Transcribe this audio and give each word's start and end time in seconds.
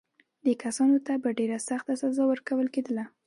دې 0.45 0.53
کسانو 0.63 0.97
ته 1.05 1.13
به 1.23 1.29
ډېره 1.39 1.57
سخته 1.69 1.93
سزا 2.01 2.23
ورکول 2.27 2.67
کېدله. 2.75 3.03